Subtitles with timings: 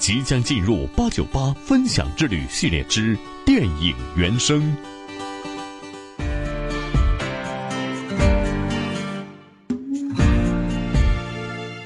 [0.00, 3.14] 即将进入八九八分享之旅系列之
[3.44, 4.74] 电影原声。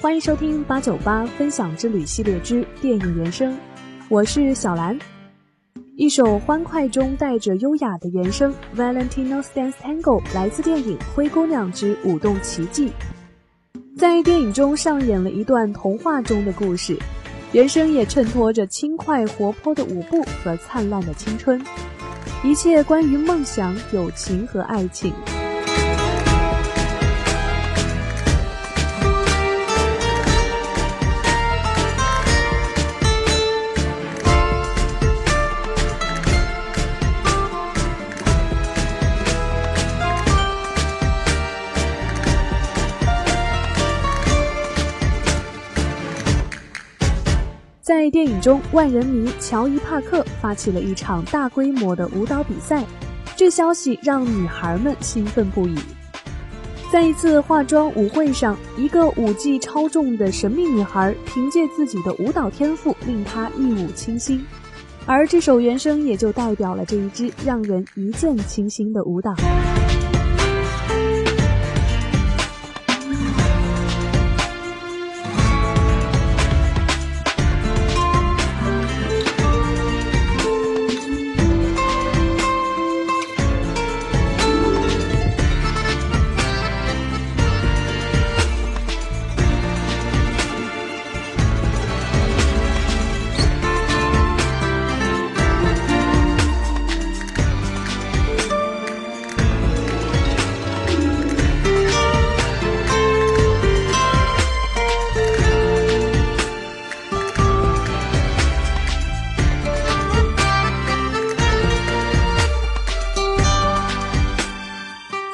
[0.00, 3.58] 欢迎收听八九八分享之旅系列之电影原声，
[4.08, 4.96] 我是小兰。
[5.96, 12.88] 一首欢快中带着优雅的原声《Valentino's Dance Tango》来自电影《灰姑娘之舞动奇迹》，
[13.98, 16.96] 在电影中上演了一段童话中的故事，
[17.56, 21.58] 人生也衬托着轻快活泼的舞步和灿烂的青春，
[22.44, 25.10] 一切关于梦想、友情和爱情。
[47.86, 52.84] 在电影中，万人迷乔伊·帕克发起了一场大规模的舞蹈比赛，
[53.36, 55.78] 这消息让女孩们兴奋不已。
[56.90, 64.44] 在一次化妆舞会上，一个舞技超重的神秘女孩凭借自己的舞蹈天赋，令她一舞倾心，
[65.06, 69.32] 而这首原声也就代表了这一支让人一见倾心的舞蹈。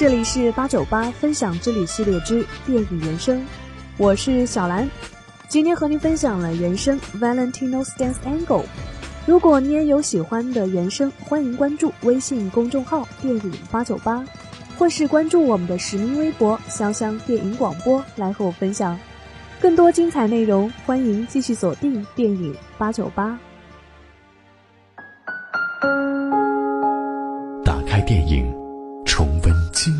[0.00, 3.44] 这里是八九八分享之旅系列之电影原声，
[3.98, 4.88] 我是小兰，
[5.46, 8.62] 今天和您分享了原声《Valentino's Dance Angle》。
[9.26, 14.24] 如果你也有喜欢的原声，欢迎关注微信公众号“电影八九八”，
[14.78, 18.98] 或是关注我们的实名微博“潇湘电影广播”来和我分享
[19.60, 20.72] 更多精彩内容。
[20.86, 23.38] 欢迎继续锁定电影八九八。
[27.62, 28.59] 打开电影。